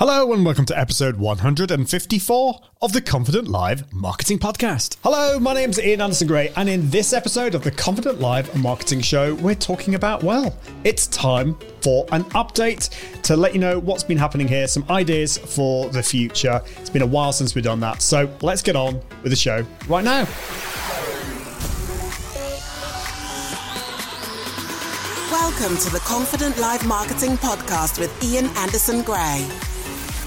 [0.00, 4.96] Hello and welcome to episode 154 of the Confident Live Marketing Podcast.
[5.04, 9.00] Hello, my name's Ian Anderson Gray, and in this episode of the Confident Live Marketing
[9.00, 12.90] Show, we're talking about, well, it's time for an update
[13.22, 16.60] to let you know what's been happening here, some ideas for the future.
[16.80, 19.64] It's been a while since we've done that, so let's get on with the show
[19.86, 20.26] right now.
[25.30, 29.48] Welcome to the Confident Live Marketing Podcast with Ian Anderson Gray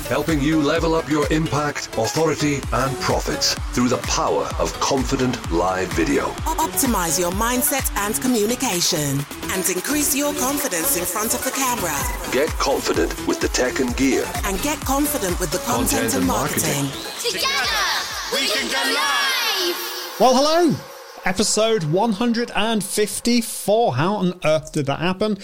[0.07, 5.91] helping you level up your impact, authority, and profits through the power of confident live
[5.93, 6.27] video.
[6.57, 9.19] Optimize your mindset and communication
[9.51, 11.93] and increase your confidence in front of the camera.
[12.31, 14.23] Get confident with the tech and gear.
[14.45, 16.85] And get confident with the content, content and, marketing.
[16.85, 17.31] marketing.
[17.31, 17.85] Together,
[18.33, 19.75] we can go live!
[20.19, 20.73] Well, hello!
[21.25, 23.95] Episode 154.
[23.95, 25.37] How on earth did that happen?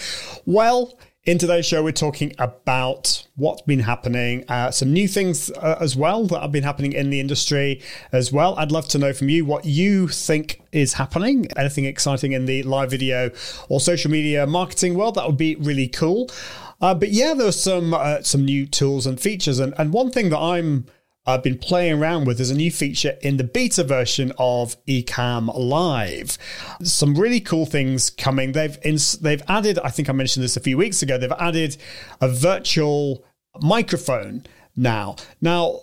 [0.46, 5.78] Well, in today's show, we're talking about what's been happening, uh, some new things uh,
[5.80, 7.80] as well that have been happening in the industry
[8.12, 8.54] as well.
[8.58, 12.62] I'd love to know from you what you think is happening, anything exciting in the
[12.64, 13.30] live video
[13.70, 15.14] or social media marketing world.
[15.14, 16.28] That would be really cool.
[16.82, 20.28] Uh, but yeah, there's some uh, some new tools and features, and and one thing
[20.28, 20.84] that I'm
[21.26, 22.36] I've been playing around with.
[22.36, 26.36] There's a new feature in the beta version of Ecamm Live.
[26.82, 28.52] Some really cool things coming.
[28.52, 29.78] They've ins- they've added.
[29.78, 31.16] I think I mentioned this a few weeks ago.
[31.16, 31.76] They've added
[32.20, 33.24] a virtual
[33.60, 34.44] microphone
[34.76, 35.16] now.
[35.40, 35.80] Now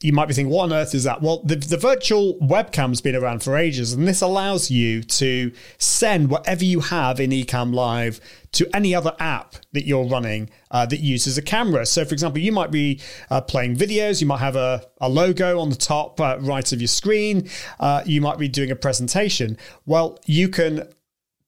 [0.00, 1.22] you might be thinking, what on earth is that?
[1.22, 6.30] Well, the, the virtual webcam's been around for ages, and this allows you to send
[6.30, 8.20] whatever you have in Ecamm Live
[8.52, 11.86] to any other app that you're running uh, that uses a camera.
[11.86, 15.60] So, for example, you might be uh, playing videos, you might have a, a logo
[15.60, 19.56] on the top uh, right of your screen, uh, you might be doing a presentation.
[19.86, 20.88] Well, you can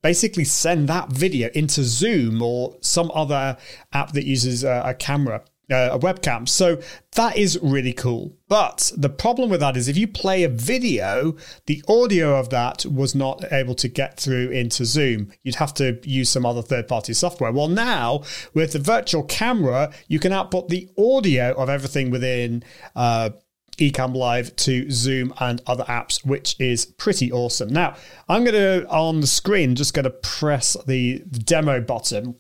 [0.02, 3.56] basically send that video into Zoom or some other
[3.92, 6.48] app that uses a, a camera uh, a webcam.
[6.48, 6.80] So
[7.12, 8.36] that is really cool.
[8.48, 12.84] But the problem with that is if you play a video, the audio of that
[12.86, 15.32] was not able to get through into Zoom.
[15.42, 17.52] You'd have to use some other third party software.
[17.52, 18.22] Well, now
[18.54, 22.62] with the virtual camera, you can output the audio of everything within.
[22.94, 23.30] Uh,
[23.78, 27.70] Ecamm Live to Zoom and other apps, which is pretty awesome.
[27.70, 27.96] Now,
[28.28, 32.36] I'm going to, on the screen, just going to press the demo button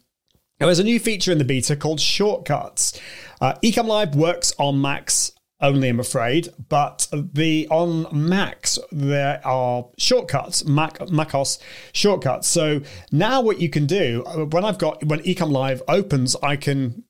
[0.62, 3.00] now, there's a new feature in the beta called Shortcuts.
[3.40, 9.88] Uh, Ecamm Live works on Macs only, I'm afraid, but the on Macs there are
[9.98, 11.58] shortcuts, Mac MacOS
[11.92, 12.46] shortcuts.
[12.46, 12.80] So
[13.10, 17.02] now what you can do uh, when I've got when Ecamm Live opens, I can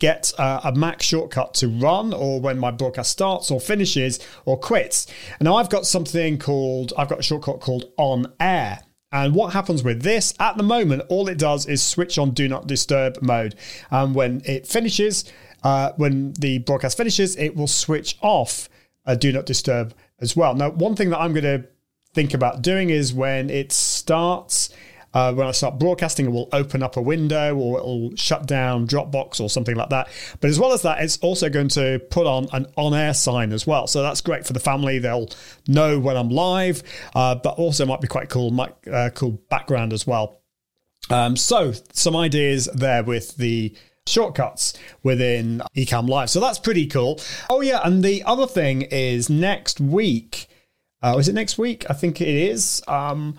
[0.00, 4.58] get uh, a Mac shortcut to run or when my broadcast starts or finishes or
[4.58, 5.06] quits.
[5.38, 8.80] And now I've got something called I've got a shortcut called on air.
[9.10, 12.48] And what happens with this at the moment, all it does is switch on do
[12.48, 13.54] not disturb mode.
[13.90, 15.24] And when it finishes,
[15.62, 18.68] uh, when the broadcast finishes, it will switch off
[19.16, 20.54] do not disturb as well.
[20.54, 21.66] Now, one thing that I'm going to
[22.14, 24.70] think about doing is when it starts,
[25.14, 28.86] uh, when I start broadcasting, it will open up a window or it'll shut down
[28.86, 30.08] Dropbox or something like that.
[30.40, 33.52] But as well as that, it's also going to put on an on air sign
[33.52, 33.86] as well.
[33.86, 34.98] So that's great for the family.
[34.98, 35.30] They'll
[35.66, 36.82] know when I'm live,
[37.14, 40.40] uh, but also might be quite cool, might, uh, cool background as well.
[41.10, 43.74] Um, so some ideas there with the
[44.06, 46.30] shortcuts within Ecamm Live.
[46.30, 47.20] So that's pretty cool.
[47.48, 50.48] Oh yeah, and the other thing is next week.
[51.02, 51.86] Uh, is it next week?
[51.88, 52.82] I think it is.
[52.88, 53.38] Um,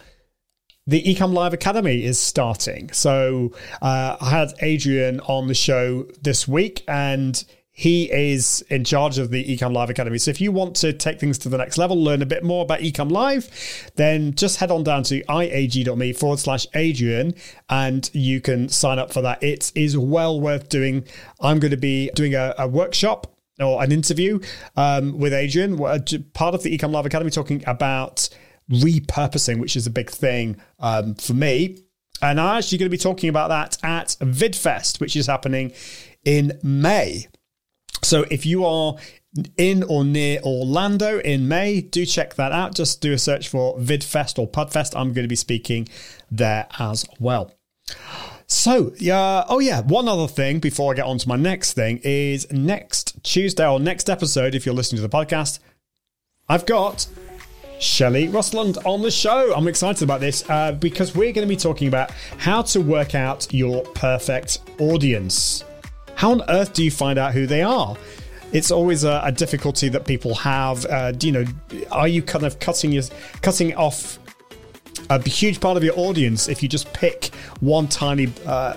[0.89, 2.91] the Ecamm Live Academy is starting.
[2.91, 9.19] So uh, I had Adrian on the show this week, and he is in charge
[9.19, 10.17] of the Ecamm Live Academy.
[10.17, 12.63] So if you want to take things to the next level, learn a bit more
[12.63, 17.35] about Ecamm Live, then just head on down to iag.me forward slash Adrian
[17.69, 19.43] and you can sign up for that.
[19.43, 21.05] It is well worth doing.
[21.39, 24.39] I'm going to be doing a, a workshop or an interview
[24.75, 28.27] um, with Adrian, part of the Ecamm Live Academy, talking about
[28.69, 31.79] repurposing, which is a big thing um, for me.
[32.21, 35.71] And I'm actually going to be talking about that at VidFest, which is happening
[36.25, 37.27] in May.
[38.03, 38.95] So if you are
[39.57, 42.75] in or near Orlando in May, do check that out.
[42.75, 44.93] Just do a search for VidFest or Podfest.
[44.95, 45.87] I'm going to be speaking
[46.31, 47.53] there as well.
[48.47, 51.99] So, yeah, oh yeah, one other thing before I get on to my next thing
[52.03, 55.59] is next Tuesday or next episode, if you're listening to the podcast,
[56.47, 57.07] I've got
[57.79, 59.53] Shelley Rosland on the show.
[59.55, 63.15] I'm excited about this uh, because we're going to be talking about how to work
[63.15, 65.63] out your perfect audience.
[66.15, 67.95] How on earth do you find out who they are?
[68.51, 70.85] It's always a, a difficulty that people have.
[70.85, 71.45] Uh, you know,
[71.91, 73.03] are you kind of cutting your
[73.41, 74.19] cutting off
[75.09, 77.27] a huge part of your audience if you just pick
[77.61, 78.73] one tiny uh,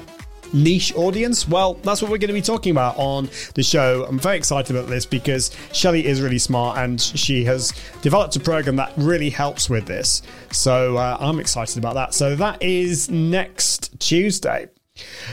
[0.53, 1.49] niche audience?
[1.49, 4.05] Well, that's what we're going to be talking about on the show.
[4.09, 7.73] I'm very excited about this because Shelley is really smart and she has
[8.03, 10.23] developed a program that really helps with this.
[10.51, 12.15] So uh, I'm excited about that.
[12.15, 14.69] So that is next Tuesday.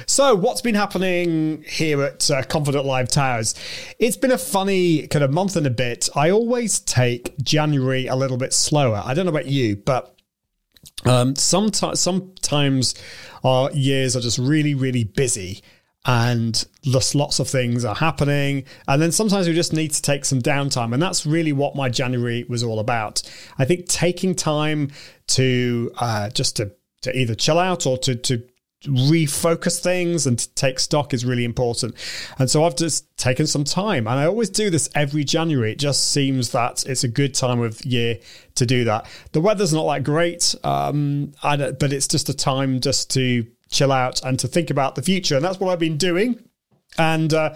[0.05, 3.55] So, what's been happening here at uh, Confident Live Towers?
[3.99, 6.07] It's been a funny kind of month and a bit.
[6.15, 9.01] I always take January a little bit slower.
[9.03, 10.18] I don't know about you, but
[11.05, 12.95] um, sometimes, sometimes
[13.43, 15.61] our years are just really, really busy
[16.05, 18.63] and just lots of things are happening.
[18.87, 20.93] And then sometimes we just need to take some downtime.
[20.93, 23.21] And that's really what my January was all about.
[23.57, 24.91] I think taking time
[25.27, 26.71] to uh, just to,
[27.01, 28.43] to either chill out or to, to
[28.85, 31.95] refocus things and to take stock is really important.
[32.37, 35.73] And so I've just taken some time and I always do this every January.
[35.73, 38.19] It just seems that it's a good time of year
[38.55, 39.07] to do that.
[39.33, 44.23] The weather's not that great, um, but it's just a time just to chill out
[44.23, 45.35] and to think about the future.
[45.35, 46.43] And that's what I've been doing.
[46.97, 47.55] And, uh,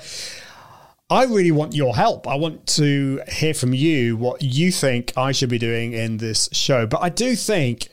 [1.10, 2.28] I really want your help.
[2.28, 6.50] I want to hear from you what you think I should be doing in this
[6.54, 6.88] show.
[6.88, 7.90] But I do think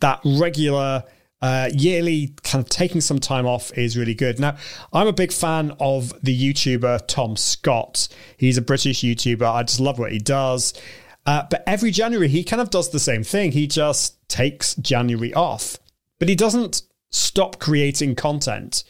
[0.00, 1.02] that regular
[1.42, 4.38] uh, yearly kind of taking some time off is really good.
[4.38, 4.56] Now,
[4.92, 8.06] I'm a big fan of the YouTuber Tom Scott.
[8.36, 9.42] He's a British YouTuber.
[9.42, 10.72] I just love what he does.
[11.26, 13.52] Uh, but every January, he kind of does the same thing.
[13.52, 15.78] He just takes January off,
[16.20, 18.84] but he doesn't stop creating content.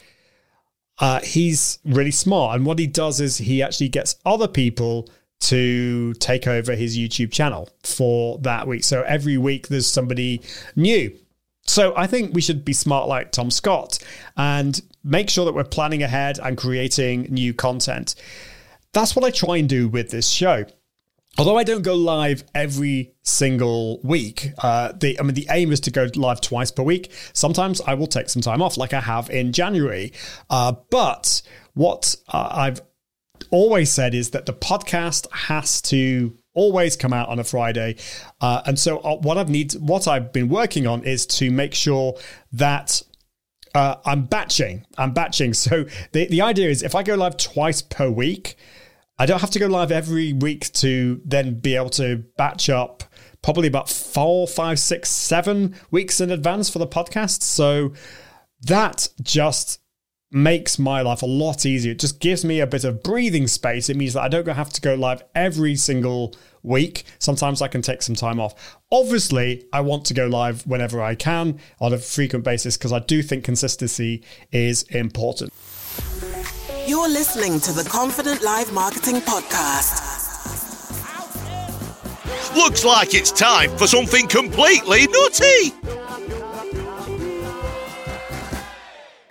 [0.99, 2.57] Uh, he's really smart.
[2.57, 5.09] And what he does is he actually gets other people
[5.41, 8.85] to take over his YouTube channel for that week.
[8.85, 10.41] So every week there's somebody
[10.77, 11.19] new.
[11.65, 13.99] So I think we should be smart like Tom Scott
[14.37, 18.15] and make sure that we're planning ahead and creating new content.
[18.93, 20.65] That's what I try and do with this show.
[21.39, 25.81] Although I don't go live every single week, uh, the I mean the aim is
[25.81, 27.11] to go live twice per week.
[27.33, 30.13] Sometimes I will take some time off, like I have in January.
[30.51, 31.41] Uh, but
[31.73, 32.83] what uh, I've
[33.51, 37.97] always said is that the podcast has to always come out on a Friday.
[38.41, 41.75] Uh, and so uh, what I've need what I've been working on is to make
[41.75, 42.17] sure
[42.53, 43.03] that
[43.75, 44.87] uh, I'm batching.
[44.99, 45.55] I'm batching.
[45.63, 48.57] So the, the idea is if I go live twice per week,
[49.19, 53.05] I don't have to go live every week to then be able to batch up
[53.43, 57.43] probably about four, five, six, seven weeks in advance for the podcast.
[57.43, 57.93] So
[58.63, 59.82] that just
[60.33, 61.93] makes my life a lot easier.
[61.93, 63.89] It just gives me a bit of breathing space.
[63.89, 67.05] It means that I don't have to go live every single week.
[67.19, 68.79] Sometimes I can take some time off.
[68.91, 73.01] Obviously, I want to go live whenever I can on a frequent basis because I
[73.01, 75.53] do think consistency is important.
[76.87, 80.09] You're listening to the Confident Live Marketing Podcast.
[82.57, 85.73] Looks like it's time for something completely nutty.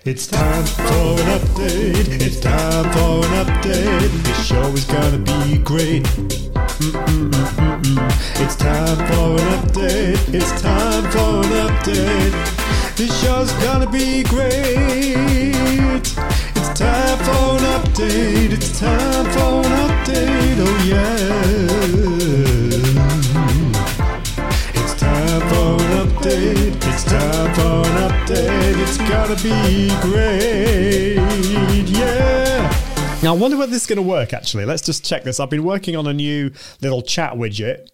[0.03, 2.07] It's time for an update.
[2.21, 4.09] It's time for an update.
[4.24, 6.01] This show is gonna be great.
[6.81, 8.00] Mm-mm-mm-mm-mm.
[8.42, 10.18] It's time for an update.
[10.33, 12.33] It's time for an update.
[12.98, 15.53] This show's gonna be great.
[16.56, 18.53] It's time for an update.
[18.53, 20.57] It's time for an update.
[20.57, 21.31] Oh yeah.
[25.31, 26.75] Time for an update.
[26.75, 28.81] It's time for an update.
[28.81, 31.16] It's gotta be great.
[31.88, 33.19] Yeah.
[33.24, 34.66] Now, I wonder whether this is going to work actually.
[34.66, 35.39] Let's just check this.
[35.39, 36.51] I've been working on a new
[36.82, 37.88] little chat widget.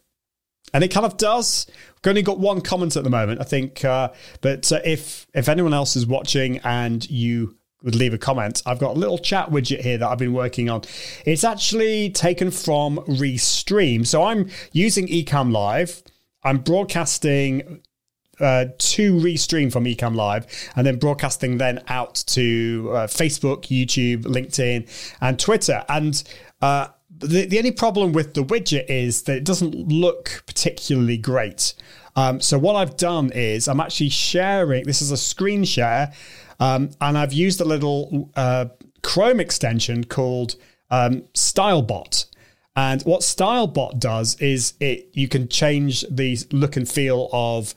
[0.74, 1.68] And it kind of does.
[2.04, 3.86] We've only got one comment at the moment, I think.
[3.86, 8.64] Uh, but uh, if if anyone else is watching and you would leave a comment,
[8.66, 10.82] I've got a little chat widget here that I've been working on.
[11.24, 14.08] It's actually taken from Restream.
[14.08, 16.02] So I'm using Ecamm Live.
[16.48, 17.82] I'm broadcasting
[18.40, 24.24] uh, to restream from Ecamm Live and then broadcasting then out to uh, Facebook, YouTube,
[24.24, 24.90] LinkedIn,
[25.20, 25.84] and Twitter.
[25.90, 26.24] And
[26.62, 31.74] uh, the, the only problem with the widget is that it doesn't look particularly great.
[32.16, 34.86] Um, so what I've done is I'm actually sharing.
[34.86, 36.14] This is a screen share,
[36.60, 38.68] um, and I've used a little uh,
[39.04, 40.56] Chrome extension called
[40.90, 42.26] um, StyleBot.
[42.78, 47.74] And what StyleBot does is it you can change the look and feel of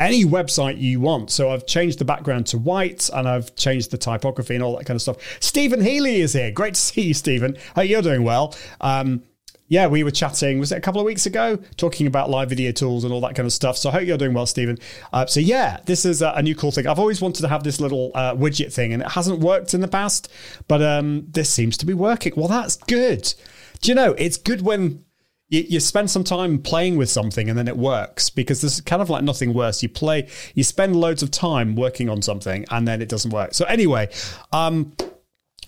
[0.00, 1.30] any website you want.
[1.30, 4.86] So I've changed the background to white and I've changed the typography and all that
[4.86, 5.18] kind of stuff.
[5.40, 6.50] Stephen Healy is here.
[6.50, 7.58] Great to see you, Stephen.
[7.74, 8.56] Hope you're doing well.
[8.80, 9.22] Um,
[9.70, 12.72] yeah, we were chatting, was it a couple of weeks ago, talking about live video
[12.72, 13.76] tools and all that kind of stuff.
[13.76, 14.78] So I hope you're doing well, Stephen.
[15.12, 16.86] Uh, so yeah, this is a, a, new cool thing.
[16.86, 19.82] I've always wanted to have this little uh, widget thing and it hasn't worked in
[19.82, 20.32] the past,
[20.68, 22.32] but um, this seems to be working.
[22.34, 23.34] Well, that's good.
[23.80, 25.04] Do you know, it's good when
[25.48, 29.02] you, you spend some time playing with something and then it works because there's kind
[29.02, 29.82] of like nothing worse.
[29.82, 33.54] You play, you spend loads of time working on something and then it doesn't work.
[33.54, 34.10] So anyway,
[34.52, 34.92] um,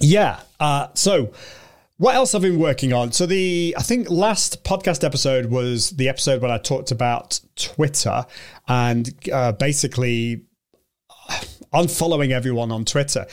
[0.00, 0.40] yeah.
[0.58, 1.32] Uh, so
[1.96, 3.12] what else I've been working on?
[3.12, 8.24] So the I think last podcast episode was the episode when I talked about Twitter
[8.68, 10.44] and uh, basically
[11.72, 13.26] unfollowing everyone on Twitter,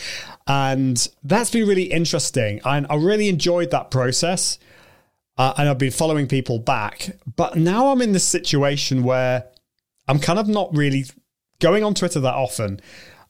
[0.47, 2.61] and that's been really interesting.
[2.65, 4.59] And I really enjoyed that process,
[5.37, 7.17] uh, and I've been following people back.
[7.35, 9.45] But now I'm in this situation where
[10.07, 11.05] I'm kind of not really
[11.59, 12.79] going on Twitter that often.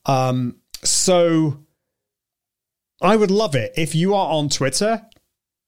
[0.06, 1.60] Um, so
[3.02, 5.02] I would love it if you are on Twitter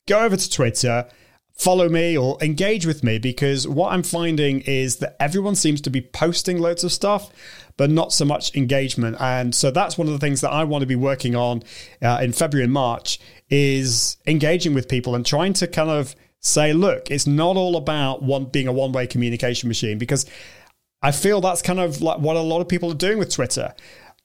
[0.10, 1.08] go over to Twitter,
[1.53, 5.89] follow me or engage with me because what I'm finding is that everyone seems to
[5.89, 7.29] be posting loads of stuff,
[7.79, 9.15] but not so much engagement.
[9.21, 11.63] And so that's one of the things that I want to be working on
[12.01, 16.74] uh, in February and March is engaging with people and trying to kind of say,
[16.74, 20.25] look, it's not all about one being a one way communication machine because
[21.01, 23.74] I feel that's kind of like what a lot of people are doing with Twitter.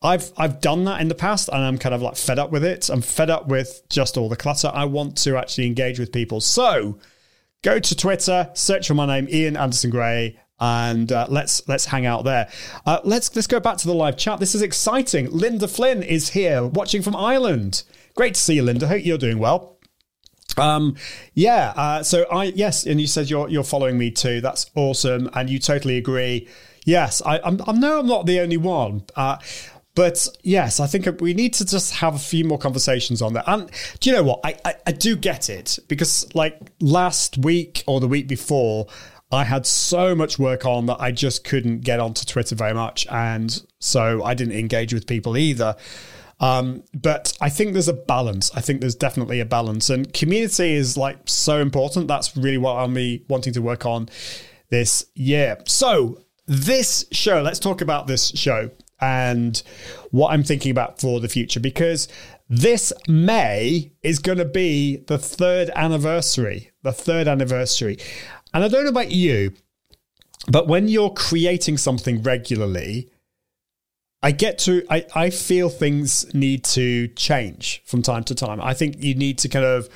[0.02, 2.64] I've I've done that in the past and I'm kind of like fed up with
[2.64, 2.88] it.
[2.88, 4.72] I'm fed up with just all the clutter.
[4.74, 6.40] I want to actually engage with people.
[6.40, 6.98] So
[7.62, 12.06] go to Twitter, search for my name, Ian Anderson Gray, and uh, let's let's hang
[12.06, 12.48] out there.
[12.86, 14.40] Uh, let's let's go back to the live chat.
[14.40, 15.30] This is exciting.
[15.30, 17.82] Linda Flynn is here, watching from Ireland.
[18.14, 18.88] Great to see you, Linda.
[18.88, 19.78] Hope you're doing well.
[20.56, 20.96] Um,
[21.34, 21.74] yeah.
[21.76, 24.40] Uh, so I yes, and you said you're you're following me too.
[24.40, 26.48] That's awesome, and you totally agree.
[26.86, 29.04] Yes, I, I'm, I know I'm not the only one.
[29.16, 29.36] Uh,
[29.94, 33.44] but yes, I think we need to just have a few more conversations on that.
[33.46, 34.40] And do you know what?
[34.44, 38.88] I, I, I do get it because, like, last week or the week before,
[39.34, 43.06] I had so much work on that I just couldn't get onto Twitter very much.
[43.08, 45.76] And so I didn't engage with people either.
[46.40, 48.50] Um, but I think there's a balance.
[48.54, 49.88] I think there's definitely a balance.
[49.90, 52.08] And community is like so important.
[52.08, 54.08] That's really what I'm be wanting to work on
[54.70, 55.58] this year.
[55.66, 59.62] So, this show, let's talk about this show and
[60.10, 62.08] what I'm thinking about for the future because
[62.48, 67.98] this May is going to be the third anniversary, the third anniversary.
[68.54, 69.52] And I don't know about you,
[70.48, 73.10] but when you're creating something regularly,
[74.22, 78.60] I get to, I, I feel things need to change from time to time.
[78.60, 79.90] I think you need to kind of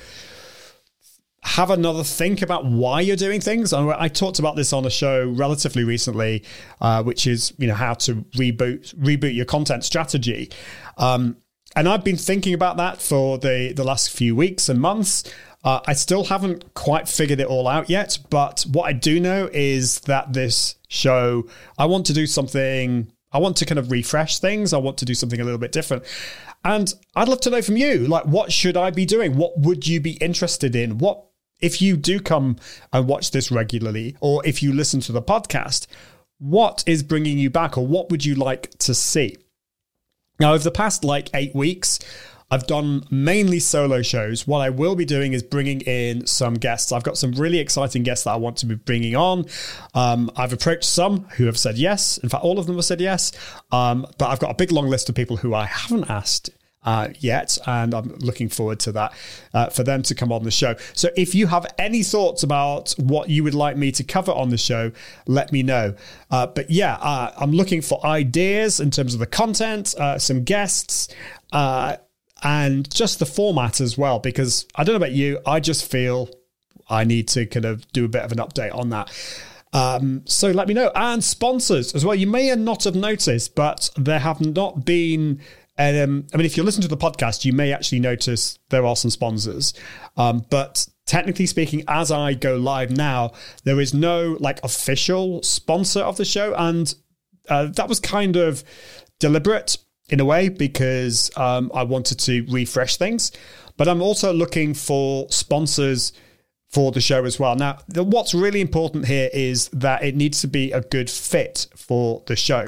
[1.41, 3.73] have another think about why you're doing things.
[3.73, 6.43] And I talked about this on a show relatively recently,
[6.81, 10.51] uh, which is you know how to reboot reboot your content strategy.
[10.97, 11.37] Um,
[11.75, 15.23] and I've been thinking about that for the the last few weeks and months.
[15.63, 19.49] Uh, I still haven't quite figured it all out yet, but what I do know
[19.51, 21.47] is that this show,
[21.77, 23.11] I want to do something.
[23.31, 24.73] I want to kind of refresh things.
[24.73, 26.03] I want to do something a little bit different.
[26.63, 29.35] And I'd love to know from you, like, what should I be doing?
[29.37, 30.97] What would you be interested in?
[30.97, 31.25] What
[31.59, 32.55] if you do come
[32.93, 35.87] and watch this regularly, or if you listen to the podcast,
[36.37, 39.35] what is bringing you back, or what would you like to see?
[40.39, 41.99] Now, over the past like eight weeks,
[42.51, 44.47] I've done mainly solo shows.
[44.47, 46.91] What I will be doing is bringing in some guests.
[46.91, 49.45] I've got some really exciting guests that I want to be bringing on.
[49.93, 52.17] Um, I've approached some who have said yes.
[52.17, 53.31] In fact, all of them have said yes.
[53.71, 56.49] Um, but I've got a big long list of people who I haven't asked
[56.83, 59.13] uh, yet, and I'm looking forward to that
[59.53, 60.75] uh, for them to come on the show.
[60.93, 64.49] So, if you have any thoughts about what you would like me to cover on
[64.49, 64.91] the show,
[65.27, 65.93] let me know.
[66.31, 70.43] Uh, but yeah, uh, I'm looking for ideas in terms of the content, uh, some
[70.43, 71.09] guests,
[71.51, 71.97] uh,
[72.43, 74.19] and just the format as well.
[74.19, 76.29] Because I don't know about you, I just feel
[76.89, 79.11] I need to kind of do a bit of an update on that.
[79.71, 80.91] Um, so let me know.
[80.95, 82.15] And sponsors as well.
[82.15, 85.41] You may not have noticed, but there have not been
[85.79, 88.97] um, I mean, if you listen to the podcast, you may actually notice there are
[88.97, 89.73] some sponsors.
[90.17, 93.31] Um, but technically speaking, as I go live now,
[93.63, 96.93] there is no like official sponsor of the show, and
[97.47, 98.61] uh, that was kind of
[99.19, 99.77] deliberate
[100.09, 103.31] in a way because um, I wanted to refresh things.
[103.77, 106.11] But I'm also looking for sponsors
[106.69, 107.55] for the show as well.
[107.55, 111.67] Now, the, what's really important here is that it needs to be a good fit
[111.75, 112.67] for the show.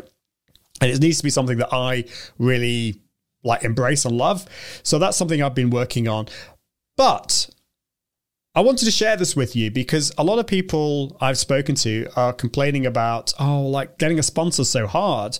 [0.79, 2.05] And it needs to be something that I
[2.39, 3.01] really
[3.43, 4.45] like embrace and love.
[4.83, 6.27] So that's something I've been working on.
[6.97, 7.49] But
[8.53, 12.07] I wanted to share this with you because a lot of people I've spoken to
[12.15, 15.39] are complaining about, oh, like getting a sponsor so hard.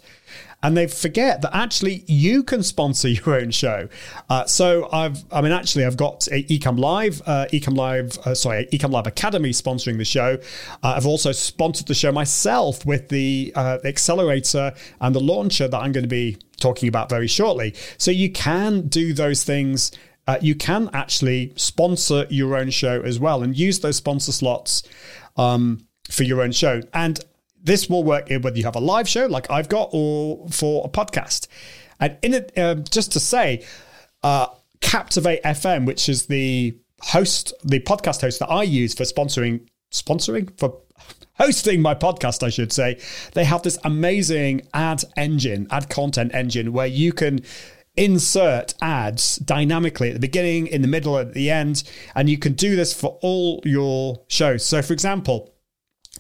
[0.64, 3.88] And they forget that actually you can sponsor your own show.
[4.30, 8.68] Uh, so I've, I mean, actually, I've got Ecamm Live, uh, Ecamm Live, uh, sorry,
[8.72, 10.38] Ecamm Live Academy sponsoring the show.
[10.84, 15.78] Uh, I've also sponsored the show myself with the, uh, accelerator and the launcher that
[15.78, 17.74] I'm going to be talking about very shortly.
[17.98, 19.92] So you can do those things
[20.28, 24.84] uh, you can actually sponsor your own show as well and use those sponsor slots
[25.36, 26.82] um, for your own show.
[26.94, 27.20] And
[27.64, 30.90] this will work whether you have a live show like I've got or for a
[30.90, 31.48] podcast.
[32.00, 33.66] And in it, uh, just to say,
[34.24, 34.48] uh,
[34.82, 40.58] Captivate FM, which is the host, the podcast host that I use for sponsoring, sponsoring
[40.58, 40.78] for
[41.36, 43.00] hosting my podcast, I should say,
[43.34, 47.42] they have this amazing ad engine, ad content engine, where you can
[47.96, 51.84] insert ads dynamically at the beginning, in the middle, at the end,
[52.16, 54.66] and you can do this for all your shows.
[54.66, 55.51] So, for example,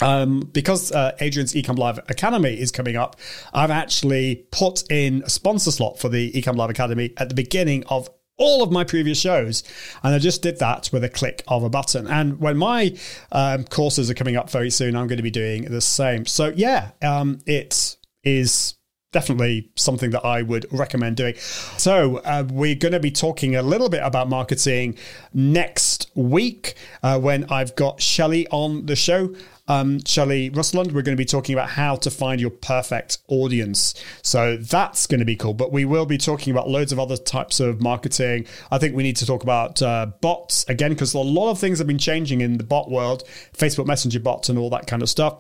[0.02, 3.16] um, because uh, Adrian's Ecamm Live Academy is coming up,
[3.54, 7.84] I've actually put in a sponsor slot for the Ecamm Live Academy at the beginning
[7.88, 8.10] of
[8.42, 9.64] all of my previous shows.
[10.04, 12.08] And I just did that with a click of a button.
[12.08, 12.98] And when my
[13.32, 16.26] um, courses are coming up very soon, I'm going to be doing the same.
[16.26, 18.76] So, yeah, um, it is
[19.12, 21.36] definitely something that I would recommend doing.
[21.36, 24.98] So, uh, we're going to be talking a little bit about marketing
[25.34, 29.36] next week uh, when I've got Shelley on the show
[29.68, 33.94] um, Shelley Rusland, we're going to be talking about how to find your perfect audience.
[34.22, 35.54] So that's going to be cool.
[35.54, 38.46] But we will be talking about loads of other types of marketing.
[38.72, 41.78] I think we need to talk about uh, bots again, because a lot of things
[41.78, 45.10] have been changing in the bot world, Facebook Messenger bots and all that kind of
[45.10, 45.38] stuff.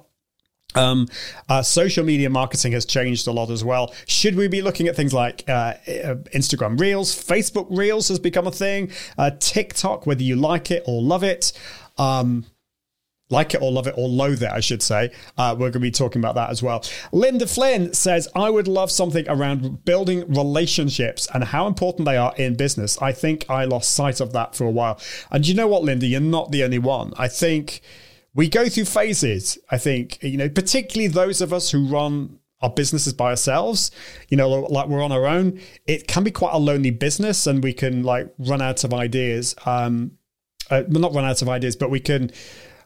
[0.73, 1.07] Um,
[1.49, 3.93] uh, social media marketing has changed a lot as well.
[4.07, 7.13] Should we be looking at things like uh, uh Instagram Reels?
[7.13, 8.91] Facebook Reels has become a thing.
[9.17, 11.51] Uh, TikTok, whether you like it or love it.
[11.97, 12.45] Um,
[13.31, 15.11] like it or love it or loathe it, I should say.
[15.37, 16.83] Uh, we're going to be talking about that as well.
[17.11, 22.33] Linda Flynn says, I would love something around building relationships and how important they are
[22.37, 23.01] in business.
[23.01, 24.99] I think I lost sight of that for a while.
[25.31, 26.05] And you know what, Linda?
[26.05, 27.13] You're not the only one.
[27.17, 27.81] I think
[28.33, 29.57] we go through phases.
[29.69, 33.91] I think, you know, particularly those of us who run our businesses by ourselves,
[34.29, 37.63] you know, like we're on our own, it can be quite a lonely business and
[37.63, 39.55] we can like run out of ideas.
[39.65, 40.17] Um,
[40.69, 42.31] uh, not run out of ideas, but we can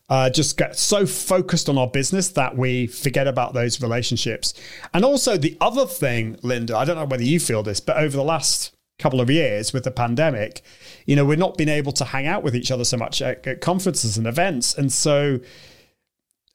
[0.09, 4.53] uh, just get so focused on our business that we forget about those relationships.
[4.93, 8.15] And also, the other thing, Linda, I don't know whether you feel this, but over
[8.15, 10.61] the last couple of years with the pandemic,
[11.05, 13.45] you know, we're not been able to hang out with each other so much at,
[13.47, 14.75] at conferences and events.
[14.75, 15.39] And so,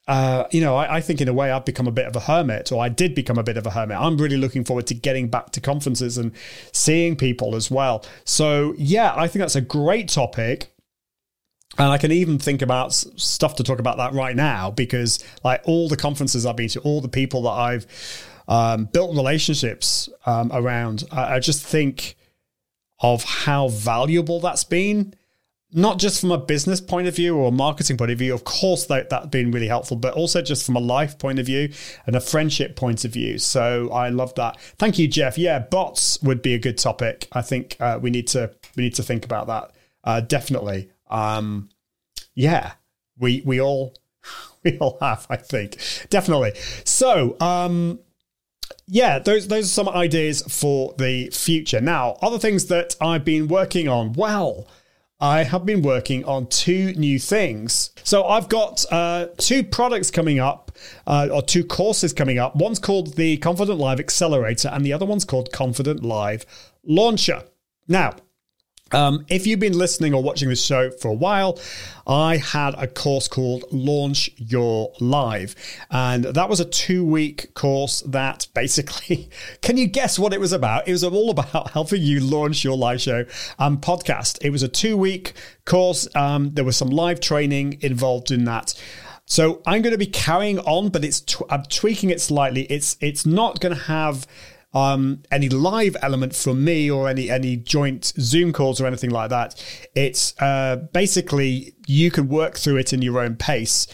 [0.07, 2.21] uh, you know, I, I, think in a way I've become a bit of a
[2.21, 3.97] hermit, or I did become a bit of a hermit.
[3.97, 6.31] I'm really looking forward to getting back to conferences and
[6.71, 8.03] seeing people as well.
[8.23, 10.73] So, yeah, I think that's a great topic.
[11.77, 15.61] And I can even think about stuff to talk about that right now because, like,
[15.65, 20.51] all the conferences I've been to, all the people that I've um, built relationships um,
[20.53, 22.17] around, I, I just think
[22.99, 25.13] of how valuable that's been
[25.73, 28.43] not just from a business point of view or a marketing point of view, of
[28.43, 31.71] course that that's been really helpful, but also just from a life point of view
[32.05, 33.37] and a friendship point of view.
[33.37, 34.59] So I love that.
[34.77, 35.37] Thank you, Jeff.
[35.37, 37.27] Yeah, bots would be a good topic.
[37.31, 39.71] I think uh, we need to we need to think about that
[40.03, 40.89] uh, definitely.
[41.11, 41.69] Um,
[42.33, 42.73] yeah,
[43.17, 43.93] we we all
[44.63, 45.77] we all have, I think,
[46.09, 46.53] definitely.
[46.83, 47.99] So, um,
[48.87, 51.81] yeah, those those are some ideas for the future.
[51.81, 54.13] Now, other things that I've been working on.
[54.13, 54.67] Well,
[55.21, 57.91] I have been working on two new things.
[58.03, 60.71] So I've got uh, two products coming up,
[61.05, 62.55] uh, or two courses coming up.
[62.55, 66.45] One's called the Confident Live Accelerator, and the other one's called Confident Live
[66.83, 67.43] Launcher.
[67.87, 68.15] Now,
[68.93, 71.59] um, if you've been listening or watching this show for a while,
[72.05, 75.55] I had a course called Launch Your Live.
[75.89, 79.29] And that was a two week course that basically,
[79.61, 80.87] can you guess what it was about?
[80.87, 83.25] It was all about helping you launch your live show
[83.59, 84.39] and podcast.
[84.41, 85.33] It was a two week
[85.65, 86.07] course.
[86.15, 88.73] Um, there was some live training involved in that.
[89.25, 92.63] So I'm going to be carrying on, but it's t- I'm tweaking it slightly.
[92.63, 94.27] It's it's not going to have
[94.73, 99.29] um, any live element from me or any any joint Zoom calls or anything like
[99.29, 99.63] that.
[99.95, 103.87] It's uh, basically you can work through it in your own pace.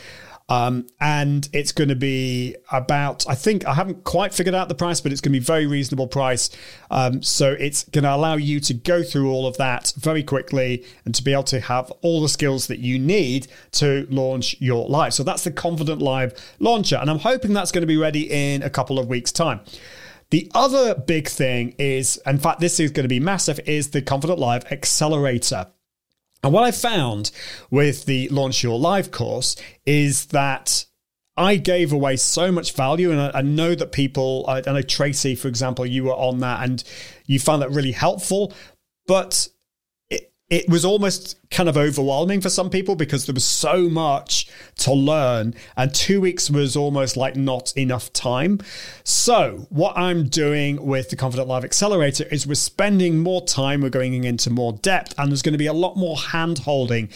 [0.49, 4.75] Um, and it's going to be about, I think, I haven't quite figured out the
[4.75, 6.49] price, but it's going to be very reasonable price.
[6.89, 10.85] Um, so it's going to allow you to go through all of that very quickly
[11.03, 14.87] and to be able to have all the skills that you need to launch your
[14.87, 15.13] live.
[15.13, 16.95] So that's the Confident Live launcher.
[16.95, 19.59] And I'm hoping that's going to be ready in a couple of weeks' time.
[20.29, 24.01] The other big thing is, in fact, this is going to be massive, is the
[24.01, 25.67] Confident Live Accelerator.
[26.43, 27.31] And what I found
[27.71, 30.85] with the Launch Your Live course is that
[31.37, 34.81] I gave away so much value, and I, I know that people, I, I know
[34.81, 36.83] Tracy, for example, you were on that and
[37.25, 38.53] you found that really helpful.
[39.05, 39.47] But
[40.49, 44.93] it was almost kind of overwhelming for some people because there was so much to
[44.93, 48.60] learn, and two weeks was almost like not enough time.
[49.03, 53.89] So, what I'm doing with the Confident Live Accelerator is we're spending more time, we're
[53.89, 57.10] going into more depth, and there's going to be a lot more hand holding.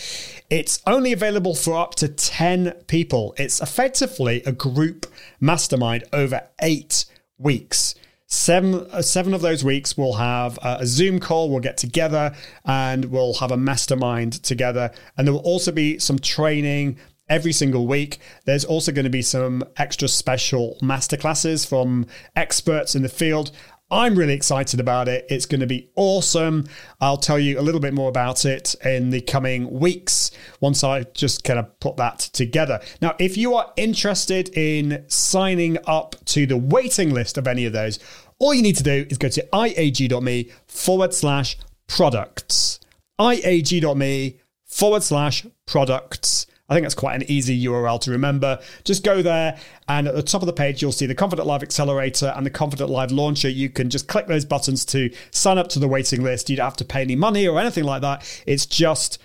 [0.49, 3.33] It's only available for up to 10 people.
[3.37, 5.05] It's effectively a group
[5.39, 7.05] mastermind over eight
[7.37, 7.95] weeks.
[8.33, 11.49] Seven, uh, seven of those weeks we'll have a Zoom call.
[11.49, 14.89] We'll get together and we'll have a mastermind together.
[15.17, 18.19] And there will also be some training every single week.
[18.45, 23.51] There's also going to be some extra special masterclasses from experts in the field.
[23.91, 25.25] I'm really excited about it.
[25.29, 26.65] It's going to be awesome.
[27.01, 31.03] I'll tell you a little bit more about it in the coming weeks once I
[31.13, 32.79] just kind of put that together.
[33.01, 37.73] Now, if you are interested in signing up to the waiting list of any of
[37.73, 37.99] those,
[38.39, 42.79] all you need to do is go to iag.me forward slash products.
[43.19, 46.47] iag.me forward slash products.
[46.71, 48.57] I think that's quite an easy URL to remember.
[48.85, 51.63] Just go there, and at the top of the page, you'll see the Confident Live
[51.63, 53.49] Accelerator and the Confident Live Launcher.
[53.49, 56.49] You can just click those buttons to sign up to the waiting list.
[56.49, 58.23] You don't have to pay any money or anything like that.
[58.47, 59.19] It's just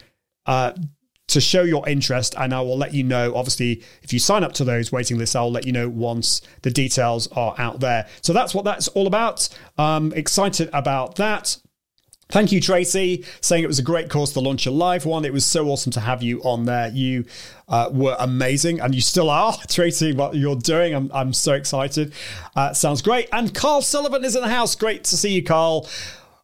[0.46, 0.72] uh,
[1.28, 3.36] to show your interest, and I will let you know.
[3.36, 6.72] Obviously, if you sign up to those waiting lists, I'll let you know once the
[6.72, 8.08] details are out there.
[8.22, 9.48] So that's what that's all about.
[9.78, 11.58] Um, excited about that.
[12.28, 15.24] Thank you, Tracy, saying it was a great course, the Launch Your Live one.
[15.24, 16.88] It was so awesome to have you on there.
[16.88, 17.24] You
[17.68, 20.92] uh, were amazing, and you still are, Tracy, what you're doing.
[20.92, 22.12] I'm, I'm so excited.
[22.56, 23.28] Uh, sounds great.
[23.32, 24.74] And Carl Sullivan is in the house.
[24.74, 25.88] Great to see you, Carl.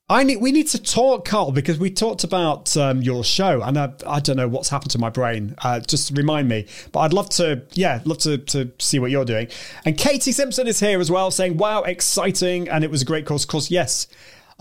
[0.08, 3.76] I need, we need to talk, Carl, because we talked about um, your show, and
[3.76, 5.56] I, I, don't know what's happened to my brain.
[5.58, 6.66] Uh, just remind me.
[6.92, 9.48] But I'd love to, yeah, love to, to see what you're doing.
[9.84, 13.26] And Katie Simpson is here as well, saying, "Wow, exciting!" And it was a great
[13.26, 13.44] course.
[13.44, 14.06] Of course, yes,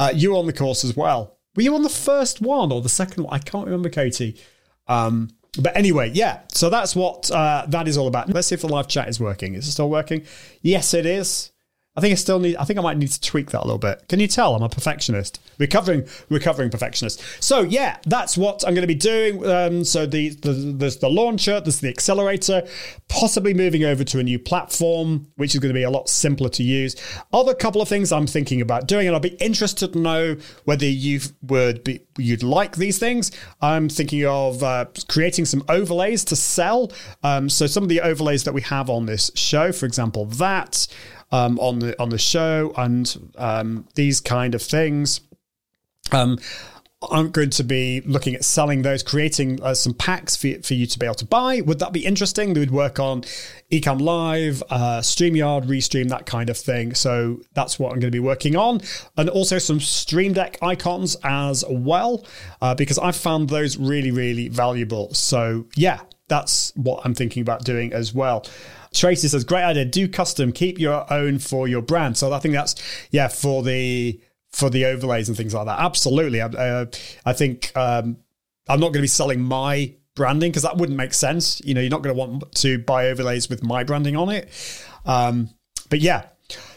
[0.02, 1.38] uh, you were on the course as well.
[1.56, 3.34] Were you on the first one or the second one?
[3.34, 4.42] I can't remember, Katie.
[4.88, 6.42] Um, but anyway, yeah.
[6.48, 8.30] So that's what uh, that is all about.
[8.30, 9.54] Let's see if the live chat is working.
[9.54, 10.24] Is it still working?
[10.62, 11.51] Yes, it is.
[11.96, 12.56] I think I still need.
[12.56, 14.08] I think I might need to tweak that a little bit.
[14.08, 17.22] Can you tell I'm a perfectionist, recovering, recovering perfectionist.
[17.42, 19.46] So yeah, that's what I'm going to be doing.
[19.46, 22.68] Um, so the, the there's the launcher, there's the accelerator,
[23.10, 26.50] possibly moving over to a new platform, which is going to be a lot simpler
[26.50, 26.96] to use.
[27.34, 30.86] Other couple of things I'm thinking about doing, and I'll be interested to know whether
[30.86, 33.32] you would be you'd like these things.
[33.62, 36.92] I'm thinking of uh, creating some overlays to sell.
[37.24, 40.88] Um, so some of the overlays that we have on this show, for example, that
[41.32, 45.22] um, on the on the show and um, these kind of things.
[46.12, 46.38] Um,
[47.10, 50.86] I'm going to be looking at selling those, creating uh, some packs for, for you
[50.86, 51.62] to be able to buy.
[51.62, 52.54] Would that be interesting?
[52.54, 53.22] They would work on
[53.72, 56.94] Ecamm Live, uh, StreamYard, Restream, that kind of thing.
[56.94, 58.82] So that's what I'm going to be working on.
[59.18, 62.24] And also some Stream Deck icons as well,
[62.62, 65.12] uh, because I've found those really, really valuable.
[65.16, 68.46] So yeah, that's what I'm thinking about doing as well.
[68.94, 69.86] Tracy says, great idea.
[69.86, 72.18] Do custom, keep your own for your brand.
[72.18, 72.76] So I think that's,
[73.12, 74.20] yeah, for the
[74.52, 75.80] for the overlays and things like that.
[75.80, 76.42] Absolutely.
[76.42, 76.86] I, uh,
[77.26, 78.18] I think um,
[78.68, 81.62] I'm not going to be selling my branding because that wouldn't make sense.
[81.64, 84.50] You know, you're not going to want to buy overlays with my branding on it.
[85.06, 85.50] Um,
[85.90, 86.26] but yeah.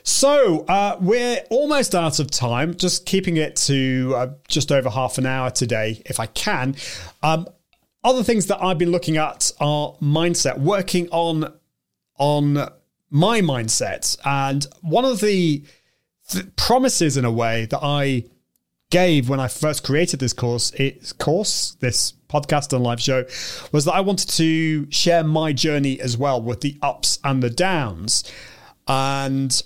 [0.05, 2.75] So uh, we're almost out of time.
[2.77, 6.77] Just keeping it to uh, just over half an hour today, if I can.
[7.23, 7.49] Um,
[8.05, 11.53] other things that I've been looking at are mindset, working on
[12.19, 12.69] on
[13.11, 14.17] my mindset.
[14.25, 15.65] And one of the
[16.29, 18.25] th- promises, in a way, that I
[18.91, 23.25] gave when I first created this course, it, course, this podcast and live show,
[23.73, 27.51] was that I wanted to share my journey as well with the ups and the
[27.51, 28.25] downs.
[28.87, 29.63] And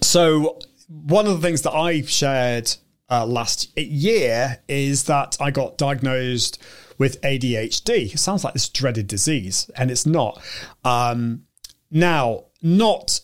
[0.00, 2.74] so, one of the things that I shared
[3.10, 6.62] uh, last year is that I got diagnosed
[6.98, 8.14] with ADHD.
[8.14, 10.42] It sounds like this dreaded disease, and it's not.
[10.84, 11.44] Um,
[11.90, 13.20] now, not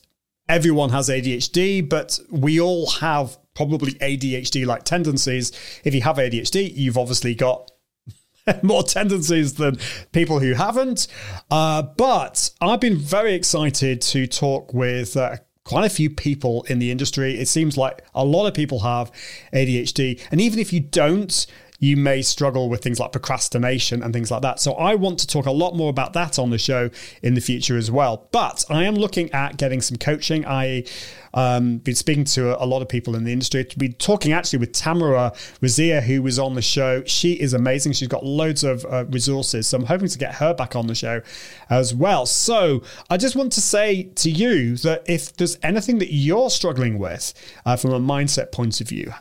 [0.48, 5.52] everyone has ADHD, but we all have probably ADHD like tendencies.
[5.84, 7.70] If you have ADHD, you've obviously got
[8.62, 9.78] more tendencies than
[10.12, 11.06] people who haven't.
[11.50, 16.78] Uh, but I've been very excited to talk with uh, quite a few people in
[16.78, 17.38] the industry.
[17.38, 19.12] It seems like a lot of people have
[19.52, 20.20] ADHD.
[20.30, 21.46] And even if you don't,
[21.80, 24.60] you may struggle with things like procrastination and things like that.
[24.60, 26.90] So I want to talk a lot more about that on the show
[27.22, 28.28] in the future as well.
[28.30, 30.46] But I am looking at getting some coaching.
[30.46, 30.84] I
[31.32, 33.64] um, been speaking to a, lot of people in the industry.
[33.64, 37.02] To be talking actually with Tamara Razia, who was on the show.
[37.04, 37.92] She is amazing.
[37.92, 39.66] She's got loads of uh, resources.
[39.66, 41.22] So I'm hoping to get her back on the show
[41.70, 42.26] as well.
[42.26, 46.98] So I just want to say to you that if there's anything that you're struggling
[46.98, 47.32] with
[47.64, 49.12] uh, from a mindset point of view,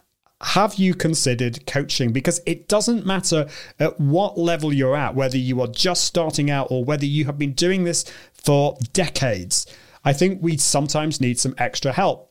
[0.42, 2.14] have you considered coaching?
[2.14, 3.48] Because it doesn't matter
[3.80, 7.38] at what level you're at, whether you are just starting out or whether you have
[7.38, 9.66] been doing this for decades.
[10.06, 12.30] I think we sometimes need some extra help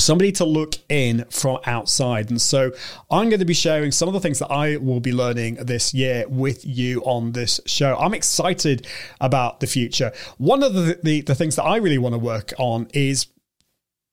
[0.00, 2.30] somebody to look in from outside.
[2.30, 2.72] And so
[3.10, 5.94] I'm going to be sharing some of the things that I will be learning this
[5.94, 7.96] year with you on this show.
[7.96, 8.86] I'm excited
[9.20, 10.12] about the future.
[10.38, 13.26] One of the, the, the things that I really want to work on is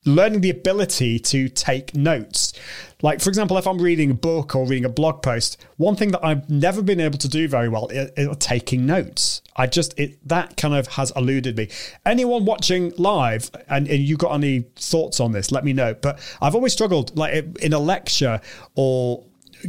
[0.06, 2.54] learning the ability to take notes.
[3.04, 6.12] Like, for example, if I'm reading a book or reading a blog post, one thing
[6.12, 9.42] that I've never been able to do very well is, is taking notes.
[9.56, 11.70] I just, it that kind of has eluded me.
[12.06, 15.94] Anyone watching live and, and you got any thoughts on this, let me know.
[15.94, 18.42] But I've always struggled, like in a lecture
[18.76, 19.24] or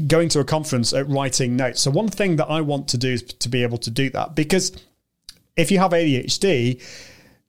[0.07, 1.83] going to a conference at writing notes.
[1.83, 4.35] So, one thing that I want to do is to be able to do that
[4.35, 4.73] because
[5.57, 6.83] if you have ADHD,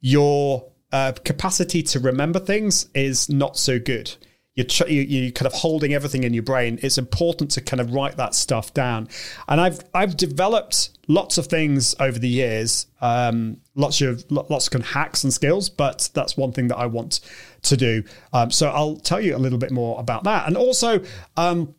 [0.02, 4.16] your uh, capacity to remember things is not so good.
[4.54, 6.78] You're, tr- you, you're kind of holding everything in your brain.
[6.84, 9.10] It's important to kind of write that stuff down.
[9.48, 14.72] And I've I've developed lots of things over the years, um, lots of lots of
[14.72, 15.70] kind of hacks and skills.
[15.70, 17.22] But that's one thing that I want
[17.64, 18.04] to do.
[18.32, 20.48] Um, so I'll tell you a little bit more about that.
[20.48, 21.04] And also.
[21.36, 21.76] Um,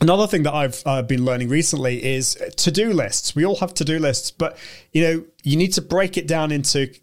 [0.00, 3.34] Another thing that I've uh, been learning recently is to do lists.
[3.34, 4.56] We all have to do lists, but
[4.92, 6.94] you know, you need to break it down into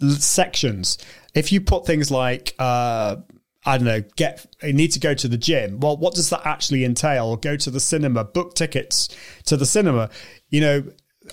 [0.00, 0.98] sections.
[1.34, 3.16] If you put things like, uh,
[3.64, 5.80] I don't know, get you need to go to the gym.
[5.80, 7.36] Well, what does that actually entail?
[7.36, 9.08] Go to the cinema, book tickets
[9.46, 10.10] to the cinema.
[10.50, 10.84] You know,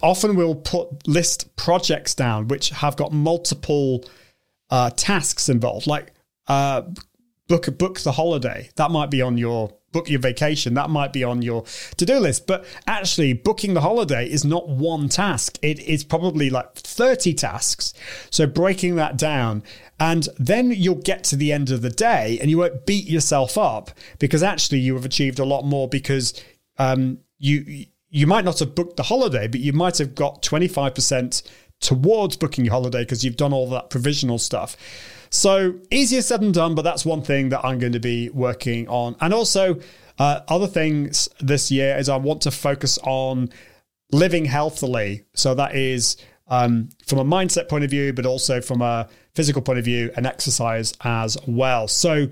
[0.01, 4.03] often we'll put list projects down which have got multiple
[4.69, 6.13] uh, tasks involved, like
[6.47, 6.81] uh,
[7.47, 8.69] book book the holiday.
[8.77, 10.73] That might be on your book your vacation.
[10.73, 11.63] That might be on your
[11.97, 12.45] to do list.
[12.45, 17.93] But actually, booking the holiday is not one task, it is probably like 30 tasks.
[18.29, 19.63] So breaking that down.
[19.99, 23.57] And then you'll get to the end of the day and you won't beat yourself
[23.57, 26.33] up because actually you have achieved a lot more because
[26.77, 31.41] um, you you might not have booked the holiday, but you might have got 25%
[31.79, 34.77] towards booking your holiday because you've done all that provisional stuff.
[35.33, 38.87] So easier said than done, but that's one thing that I'm going to be working
[38.87, 39.15] on.
[39.19, 39.79] And also,
[40.19, 43.49] uh, other things this year is I want to focus on
[44.11, 45.25] living healthily.
[45.33, 46.17] So that is
[46.49, 50.11] um, from a mindset point of view, but also from a physical point of view
[50.15, 51.87] and exercise as well.
[51.87, 52.27] So,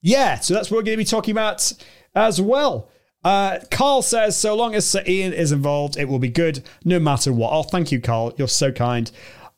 [0.00, 1.74] yeah, so that's what we're going to be talking about
[2.14, 2.88] as well.
[3.22, 6.98] Uh, Carl says, so long as Sir Ian is involved, it will be good no
[6.98, 7.52] matter what.
[7.52, 8.32] Oh, thank you, Carl.
[8.38, 9.10] You're so kind.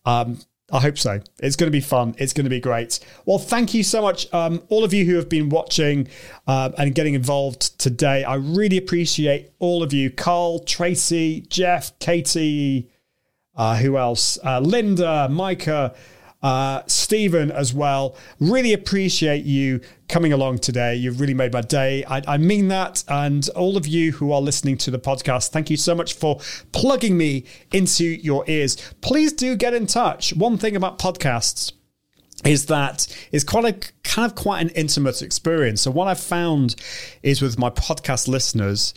[0.04, 1.20] Um, I hope so.
[1.38, 2.14] It's going to be fun.
[2.18, 3.00] It's going to be great.
[3.24, 6.08] Well, thank you so much, um, all of you who have been watching
[6.46, 8.22] uh, and getting involved today.
[8.22, 10.10] I really appreciate all of you.
[10.10, 12.90] Carl, Tracy, Jeff, Katie,
[13.56, 14.38] uh, who else?
[14.44, 15.94] Uh, Linda, Micah
[16.42, 18.16] uh, Stephen as well.
[18.38, 20.94] Really appreciate you coming along today.
[20.94, 22.04] You've really made my day.
[22.04, 23.02] I, I, mean that.
[23.08, 26.40] And all of you who are listening to the podcast, thank you so much for
[26.72, 28.76] plugging me into your ears.
[29.00, 30.32] Please do get in touch.
[30.32, 31.72] One thing about podcasts
[32.44, 35.82] is that it's quite a kind of quite an intimate experience.
[35.82, 36.76] So what I've found
[37.22, 38.94] is with my podcast listeners,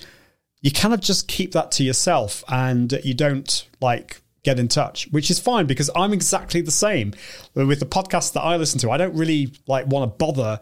[0.61, 5.07] you kind of just keep that to yourself and you don't like get in touch,
[5.11, 7.13] which is fine because I'm exactly the same
[7.53, 8.91] with the podcast that I listen to.
[8.91, 10.59] I don't really like want to bother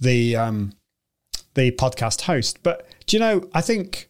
[0.00, 0.72] the um,
[1.54, 3.48] the podcast host, but do you know?
[3.54, 4.09] I think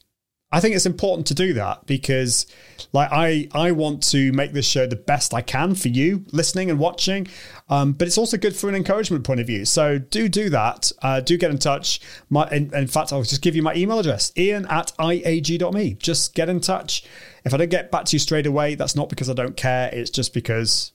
[0.53, 2.47] I think it's important to do that because
[2.93, 6.71] like I I want to make this show the best I can for you listening
[6.71, 7.29] and watching.
[7.69, 9.65] Um, but it's also good for an encouragement point of view.
[9.65, 10.91] So do do that.
[11.03, 12.01] Uh, do get in touch.
[12.31, 15.95] My, in, in, fact, I'll just give you my email address, ian at iag.me.
[15.95, 17.05] Just get in touch.
[17.45, 19.89] If I don't get back to you straight away, that's not because I don't care.
[19.93, 20.93] It's just because,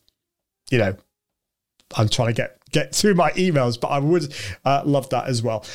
[0.70, 0.98] you know,
[1.96, 4.34] I'm trying to get get through my emails, but I would
[4.66, 5.66] uh, love that as well.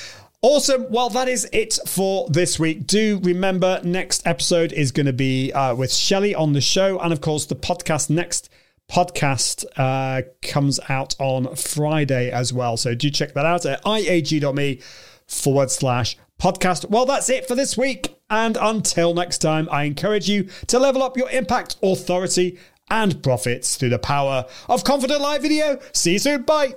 [0.43, 0.87] Awesome.
[0.89, 2.87] Well, that is it for this week.
[2.87, 6.99] Do remember, next episode is going to be uh, with Shelly on the show.
[6.99, 8.49] And of course, the podcast next
[8.91, 12.79] podcast uh, comes out on Friday as well.
[12.79, 14.81] So do check that out at iag.me
[15.27, 16.89] forward slash podcast.
[16.89, 18.17] Well, that's it for this week.
[18.31, 22.59] And until next time, I encourage you to level up your impact, authority,
[22.91, 25.79] and profits through the power of Confident Live Video.
[25.93, 26.43] See you soon.
[26.43, 26.75] Bye.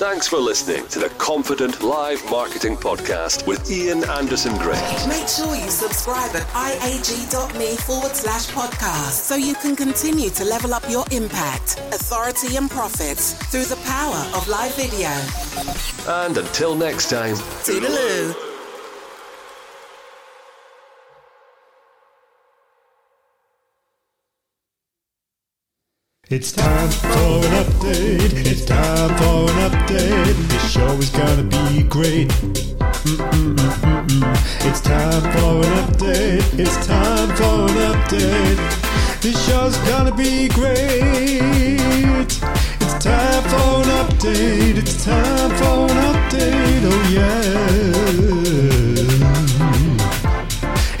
[0.00, 4.80] Thanks for listening to the Confident Live Marketing Podcast with Ian Anderson Gray.
[5.06, 10.72] Make sure you subscribe at iag.me forward slash podcast so you can continue to level
[10.72, 15.10] up your impact, authority, and profits through the power of live video.
[16.08, 18.49] And until next time, Toodaloo.
[26.32, 28.46] It's time for an update.
[28.46, 30.36] It's time for an update.
[30.48, 32.32] This show is gonna be great.
[34.64, 36.46] It's time for an update.
[36.56, 38.58] It's time for an update.
[39.20, 41.80] This show's gonna be great.
[42.80, 44.78] It's time for an update.
[44.78, 46.84] It's time for an update.
[46.92, 47.58] Oh yeah.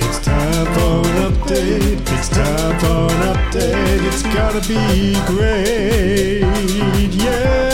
[0.08, 1.99] It's time for an update.
[2.32, 4.02] Time for an update.
[4.06, 7.12] It's gonna be great.
[7.14, 7.69] Yeah.